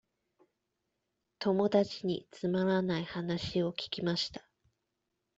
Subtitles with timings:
[1.37, 4.41] 友達につまらない話を聞きました。